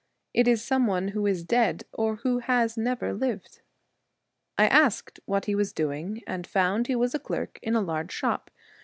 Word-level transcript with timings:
It 0.33 0.47
is 0.47 0.63
some 0.63 0.87
one 0.87 1.09
who 1.09 1.27
is 1.27 1.43
dead 1.43 1.83
or 1.93 2.15
who 2.15 2.39
has 2.39 2.75
never 2.75 3.13
lived.' 3.13 3.61
I 4.57 4.65
asked 4.65 5.19
what 5.25 5.45
he 5.45 5.53
was 5.53 5.73
doing, 5.73 6.23
and 6.25 6.47
found 6.47 6.87
he 6.87 6.95
was 6.95 7.15
clerk 7.23 7.59
in 7.61 7.75
a 7.75 7.81
large 7.81 8.11
shop. 8.11 8.49